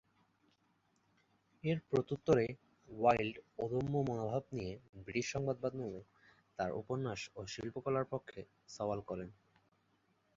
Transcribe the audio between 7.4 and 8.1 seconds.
শিল্পকলার